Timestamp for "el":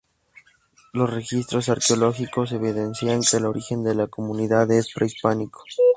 3.37-3.45